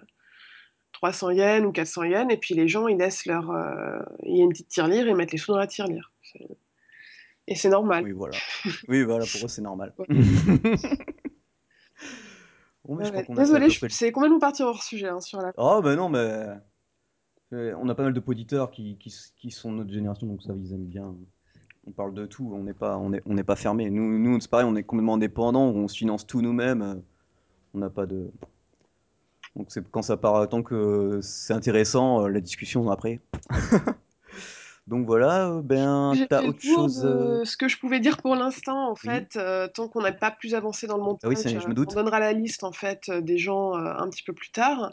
[0.91, 3.51] 300 yens ou 400 yens et puis les gens ils laissent leur,
[4.23, 6.12] il y a une petite tirelire et ils mettent les sous dans la tirelire.
[7.47, 8.04] Et c'est normal.
[8.04, 8.38] Oui, voilà.
[8.88, 9.95] Oui, voilà, pour eux c'est normal.
[12.95, 13.25] Mais je crois ouais.
[13.25, 15.41] qu'on a fait à Désolée, peu près le c'est complètement parti hors sujet hein, sur
[15.41, 15.54] la.
[15.58, 16.58] Oh, bah non, mais
[17.54, 20.41] euh, on a pas mal de poditeurs qui, qui, qui sont de notre génération, donc
[20.41, 21.15] ça, ils aiment bien.
[21.88, 23.89] On parle de tout, on n'est pas, on est, on n'est pas fermé.
[23.89, 26.82] Nous, nous c'est pareil, on est complètement indépendants, on se finance tout nous-mêmes.
[26.82, 26.95] euh,
[27.73, 28.32] On n'a pas de.
[29.56, 33.19] Donc c'est quand ça part, tant que c'est intéressant, euh, la discussion après.
[34.87, 37.77] Donc voilà, ben, J'ai tu fait as le autre tour chose, de ce que je
[37.77, 39.27] pouvais dire pour l'instant, en oui?
[39.27, 39.39] fait,
[39.73, 41.73] tant qu'on n'a pas plus avancé dans le Ah oui, montage, c'est je heu, me
[41.85, 41.93] on doute.
[41.93, 44.91] donnera la liste, en fait, des gens, un petit peu plus tard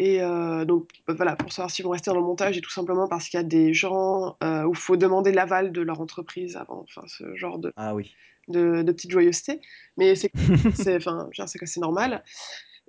[0.00, 0.20] et
[0.66, 3.28] donc bah, voilà, pour savoir s'ils vont rester dans le montage et tout simplement parce
[3.28, 7.02] qu'il y a des gens, où il faut demander l'aval de leur entreprise avant, enfin
[7.08, 8.18] ce genre de Ah oui.
[8.48, 9.60] de de petites joyeusetés.
[9.96, 10.30] Mais c'est
[10.72, 12.24] c'est enfin, je veux dire, c'est que c'est normal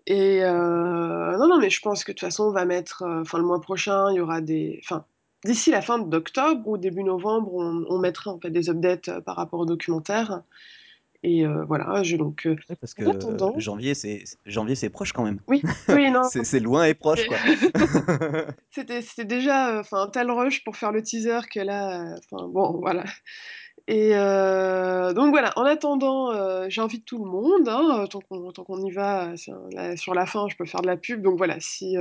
[0.07, 3.45] et non, non, mais je pense que de toute façon, on va mettre, enfin le
[3.45, 5.05] mois prochain, il y aura des enfin,
[5.45, 9.21] d'ici la fin d'octobre ou début novembre, on on mettra en fait des updates, heu,
[9.21, 10.41] par rapport au documentaire
[11.21, 15.23] et heu, voilà, je donc Ouais, parce que attendant janvier, c'est janvier, c'est proche quand
[15.23, 15.39] même.
[15.47, 18.45] oui, oui, non, C'est loin et proche, c'était quoi.
[18.71, 22.79] c'était c'était déjà, enfin un tel rush pour faire le teaser que là, enfin bon,
[22.79, 23.03] voilà
[23.87, 28.91] et donc voilà, en attendant, j'invite tout le monde, hein, tant qu'on tant qu'on y
[28.91, 31.97] va, sur la sur la fin, je peux faire de la pub, donc voilà, si,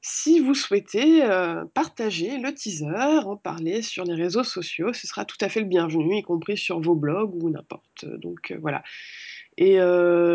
[0.00, 5.24] si vous souhaitez, heu, partager le teaser, en parler sur les réseaux sociaux, ce sera
[5.24, 8.82] tout à fait le bienvenu, y compris sur vos blogs ou n'importe, donc heu, voilà
[9.58, 9.78] et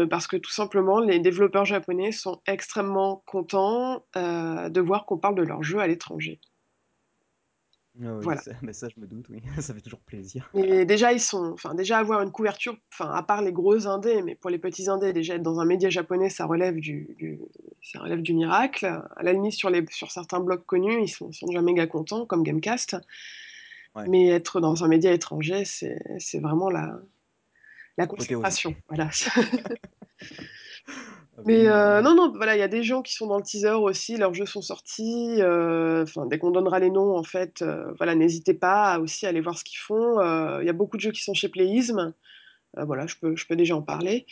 [0.10, 5.44] parce que tout simplement, les développeurs japonais sont extrêmement contents, de voir qu'on parle de
[5.44, 6.40] leurs jeux à l'étranger.
[8.04, 8.42] Ah oui, Voilà.
[8.42, 10.50] ça mais ça, je me doute, oui, ça fait toujours plaisir.
[10.54, 14.22] Mais déjà, ils sont enfin, déjà avoir une couverture, enfin, à part les gros indés,
[14.22, 17.40] mais pour les petits indés, déjà être dans un média japonais, ça relève du du
[17.84, 18.86] ça relève du miracle.
[18.86, 22.26] À la limite, sur les sur certains blogs connus, ils sont sont déjà méga contents,
[22.26, 22.98] comme Gamecast.
[23.96, 27.02] Ouais, Mais être dans un média étranger, c'est c'est vraiment la
[27.98, 28.42] la l'apothéose.
[28.48, 29.10] consécration, voilà.
[31.46, 32.04] Mais normal.
[32.04, 34.34] non, non, voilà, il y a des gens qui sont dans le teaser aussi, leurs
[34.34, 38.94] jeux sont sortis, enfin, dès qu'on donnera les noms, en fait, heu, voilà, n'hésitez pas
[38.94, 40.20] à aussi aller voir ce qu'ils font,
[40.60, 42.14] il y a beaucoup de jeux qui sont chez Playism,
[42.78, 44.26] voilà, je peux je peux déjà en parler,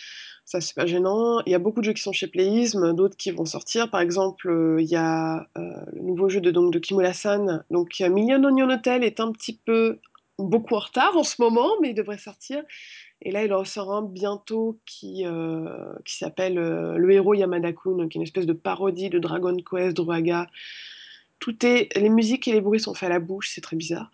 [0.50, 1.42] ça, c'est pas gênant.
[1.46, 3.92] Il y a beaucoup de jeux qui sont chez Playism, d'autres qui vont sortir.
[3.92, 8.68] Par exemple, il y a, le nouveau jeu de donc de Kimura-san, donc Million Onion
[8.72, 10.00] Hotel est un petit peu
[10.40, 12.64] beaucoup en retard en ce moment, mais il devrait sortir
[13.22, 15.66] et là, il en sort un bientôt qui, heu,
[16.06, 19.96] qui s'appelle, heu, Le héros Yamada-kun, qui est une espèce de parodie de Dragon Quest,
[19.98, 20.48] Druaga.
[21.40, 24.12] Tout est les musiques et les bruits sont faits à la bouche, c'est très bizarre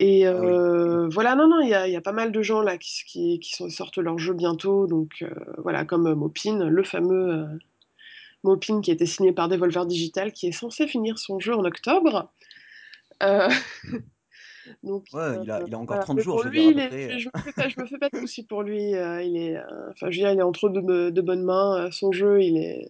[0.00, 0.60] et Ah oui.
[0.66, 2.78] heu, voilà, non, non, il y a il y a pas mal de gens là
[2.78, 5.24] qui qui qui sont sortent leur jeu bientôt donc
[5.58, 7.46] voilà, comme, Maupin, le fameux,
[8.44, 11.64] Maupin qui a été signé par Devolver Digital, qui est censé finir son jeu en
[11.64, 12.30] octobre.
[14.82, 16.52] Donc Ouais, heu, il a il a encore voilà, 30 mais jours, pour je veux
[16.52, 18.08] dire, à lui, il peu est près, je me fais pas je me fais pas
[18.10, 19.58] de soucis pour lui, heu, il est,
[19.90, 22.88] enfin, je veux dire, il est entre de bonnes mains, son jeu, il est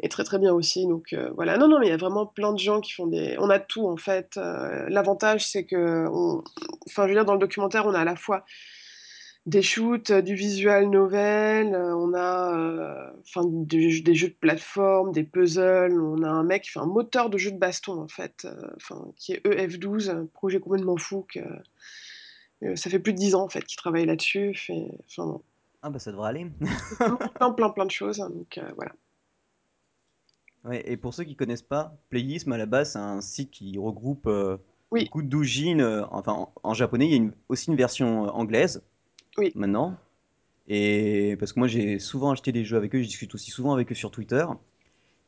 [0.00, 1.56] est très, très bien aussi donc voilà.
[1.58, 3.58] Non, non, mais il y a vraiment plein de gens qui font des on a
[3.60, 4.36] tout en fait,
[4.88, 6.42] l'avantage c'est qu'on
[6.88, 8.44] enfin, je veux dire, dans le documentaire, on a à la fois
[9.46, 15.24] des shoots, heu, du visual novel, heu, on a, enfin des jeux de plateforme, des
[15.24, 18.46] puzzles, on a un mec qui fait un moteur de jeu de baston en fait,
[18.76, 21.40] enfin qui est EF12, un projet complètement fou que
[22.76, 25.42] ça fait plus de 10 ans en fait qu'il travaille là-dessus, fait enfin bon,
[25.82, 26.46] ah bah, ça devrait aller.
[27.36, 28.92] plein, plein, plein de choses, hein, donc voilà.
[30.64, 33.76] Ouais et pour ceux qui connaissent pas, Playism à la base, c'est un site qui
[33.78, 34.28] regroupe,
[34.92, 37.76] Oui, beaucoup de doujins, heu, enfin en en japonais, il y a une aussi une
[37.76, 38.82] version, anglaise,
[39.38, 39.96] oui, maintenant.
[40.68, 43.72] Et parce que moi j'ai souvent acheté des jeux avec eux, je discute aussi souvent
[43.74, 44.44] avec eux sur Twitter.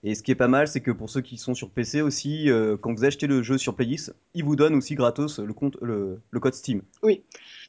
[0.07, 2.51] Et ce qui est pas mal, c'est que pour ceux qui sont sur PC aussi,
[2.51, 5.79] heu, quand vous achetez le jeu sur Playism, ils vous donnent aussi gratos le compte
[5.81, 6.83] le le code Steam.
[7.03, 7.23] oui,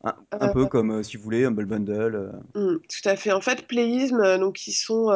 [0.04, 3.32] Un un peu comme, heu, si vous voulez Humble Bundle, Mmh, tout à fait.
[3.32, 5.08] En fait, Playism, donc ils sont,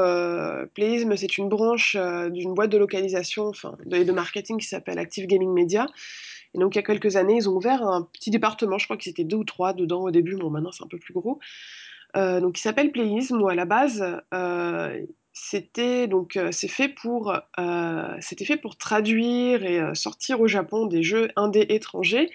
[0.73, 1.97] Playism, c'est une branche,
[2.31, 5.87] d'une boîte de localisation, enfin, de marketing qui s'appelle Active Gaming Media
[6.53, 8.97] et donc il y a quelques années, ils ont ouvert un petit département, je crois
[8.97, 11.39] qu'ils étaient 2 ou 3 dedans au début, bon maintenant c'est un peu plus gros,
[12.17, 17.33] heu, donc qui s'appelle Playism où à la base, heu, c'était heu, c'est fait pour,
[18.21, 22.29] c'était fait pour traduire et sortir au Japon des jeux indés étrangers.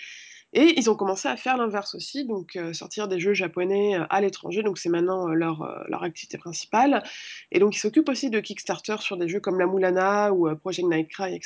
[0.57, 4.63] Et ils ont commencé à faire l'inverse aussi, donc sortir des jeux japonais, à l'étranger,
[4.63, 7.03] donc c'est maintenant, leur, leur activité principale.
[7.51, 10.89] Et donc ils s'occupent aussi de Kickstarter sur des jeux comme La Mulana ou Project
[10.89, 11.37] Nightcry et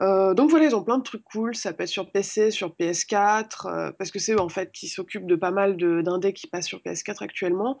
[0.00, 3.66] Heu, donc voilà, ils ont plein de trucs cool, ça être sur PC, sur PS4,
[3.66, 6.66] heu, parce que c'est eux, en fait, qui s'occupent de pas mal d'indés qui passent
[6.66, 7.78] sur PS4 actuellement.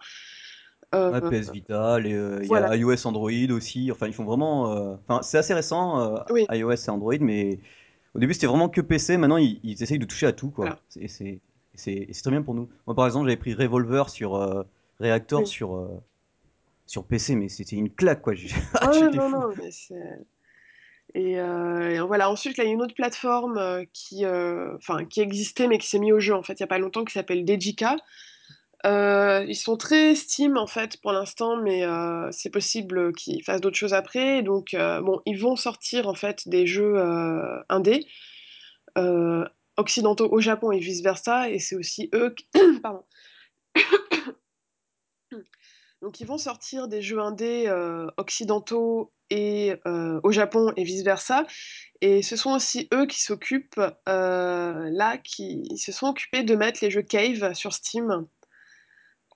[0.94, 3.90] Heu, Ouais, PS Vita, heu, il y a iOS, Android aussi.
[3.90, 7.58] Enfin, ils font vraiment, enfin, c'est assez récent, oui, iOS et Android, mais
[8.14, 9.16] au début, c'était vraiment que PC.
[9.16, 10.66] Maintenant, ils ils essayent de toucher à tout, quoi.
[10.66, 12.68] voilà, C'est très bien pour nous.
[12.86, 14.34] Moi, par exemple, j'avais pris Revolver sur,
[15.00, 15.46] Reactor oui.
[15.46, 15.90] sur,
[16.86, 18.34] sur PC, mais c'était une claque, quoi.
[18.36, 19.94] J'étais non, non, mais c'est
[21.14, 25.20] Et, heu, et voilà, ensuite, il y a une autre plateforme, heu, qui, enfin, qui
[25.20, 27.12] existait, mais qui s'est mis au jeu, en fait, il y a pas longtemps, qui
[27.12, 27.96] s'appelle Dejika.
[28.86, 31.82] Heu, ils sont très Steam, en fait, pour l'instant, mais
[32.32, 34.42] c'est possible, qu'ils fassent d'autres choses après.
[34.42, 36.96] Donc bon, ils vont sortir, en fait, des jeux,
[37.68, 38.06] indés.
[38.98, 39.44] euh,
[39.76, 42.34] occidentaux au Japon et vice-versa, et c'est aussi eux.
[42.82, 43.02] Pardon.
[46.02, 51.44] Donc ils vont sortir des jeux indés euh, occidentaux et euh, au Japon et vice-versa.
[52.00, 56.78] Et ce sont aussi eux qui s'occupent, euh, là, qui se sont occupés de mettre
[56.82, 58.26] les jeux Cave sur Steam.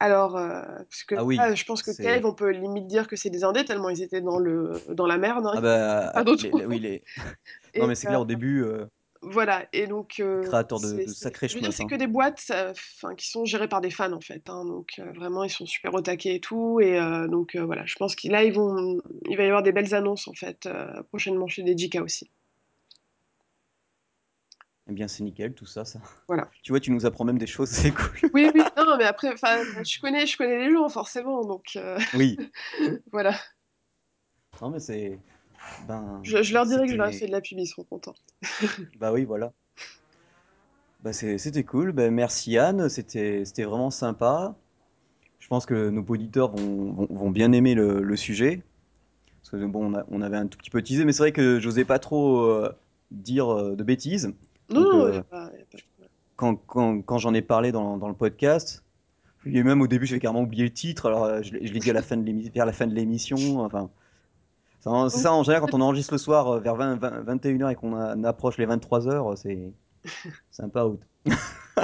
[0.01, 3.17] Alors, euh, parce que Ah là, je pense que Cave, on peut limite dire que
[3.17, 5.53] c'est des indés, tellement ils étaient dans le, dans la merde, hein.
[5.57, 5.61] Ah
[6.15, 6.71] Pas bah, d'autre les, les- mot.
[6.71, 7.03] oui, les...
[7.81, 8.87] Non, mais c'est euh, clair, au début, euh,
[9.23, 11.85] voilà, et donc, les euh, créateurs de, c'est, de c'est- sacrés je veux dire, c'est
[11.85, 11.87] hein.
[11.87, 14.49] que des boîtes euh, 'fin, qui sont gérées par des fans, en fait.
[14.49, 14.65] hein.
[14.65, 16.81] donc, euh, vraiment, ils sont super au taquet et tout.
[16.81, 19.63] Et euh, donc, euh, voilà, je pense qu'il là, ils vont, il va y avoir
[19.63, 22.31] des belles annonces, en fait, euh, prochainement chez Dejika aussi.
[24.91, 26.01] Eh bien, c'est nickel, tout ça, ça.
[26.29, 26.49] Voilà.
[26.63, 28.31] Tu vois, tu nous apprends même des choses, c'est cool.
[28.33, 31.43] Oui, oui, non, mais après, enfin, je connais, je connais les gens, forcément.
[31.45, 32.39] Donc, euh, Oui.
[33.13, 33.35] voilà.
[34.63, 35.19] Non, mais c'est.
[35.87, 37.27] Ben, Je, je leur dirai que je leur ai fait c'était.
[37.29, 38.15] de la pub, ils seront contents.
[39.01, 39.53] Bah oui, voilà.
[41.05, 41.93] Bah c'est- c'était cool.
[41.93, 44.57] Bah, merci Anne, c'était c'était vraiment sympa.
[45.39, 48.63] Je pense que nos auditeurs vont, vont, vont bien aimer le, le sujet.
[49.41, 51.33] Parce que bon, on, a- on avait un tout petit peu teasé, mais c'est vrai
[51.33, 52.71] que j'osais pas trop euh,
[53.11, 54.35] dire euh, de bêtises.
[54.71, 56.11] Non, Donc, non, y a euh, pas, y a pas de problème.
[56.37, 58.83] quand, quand, quand j'en ai parlé dans, dans le podcast,
[59.47, 61.79] et même au début, j'avais carrément oublié le titre, alors euh, je l'ai je l'ai
[61.79, 63.61] dit à la fin de l'émi- vers la fin de l'émission.
[63.61, 63.89] Enfin,
[64.81, 66.97] c'est en- c'est Donc, ça, en général, quand on enregistre le soir euh, vers 20,
[66.97, 69.73] 20 21h et qu'on a- approche les 23h, c'est
[70.51, 71.01] c'est un peu out.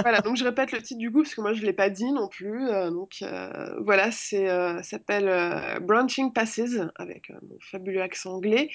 [0.01, 1.89] Voilà, donc je répète le titre du coup, parce que moi je ne l'ai pas
[1.89, 2.67] dit non plus.
[2.67, 6.59] euh, donc euh, voilà, c'est euh, ça s'appelle euh, Branching Passes,
[6.95, 8.69] avec euh, mon fabuleux accent anglais,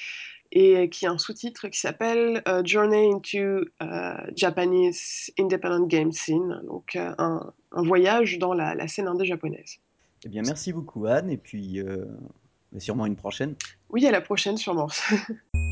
[0.50, 6.62] et qui a un sous-titre qui s'appelle euh, Journey into euh, Japanese Independent Game Scene,
[6.66, 9.76] donc euh, un, un voyage dans la, la scène indé japonaise.
[10.24, 12.06] Eh bien, merci beaucoup Anne, et puis euh,
[12.72, 13.54] bah, sûrement une prochaine.
[13.90, 14.88] Oui, à la prochaine sûrement.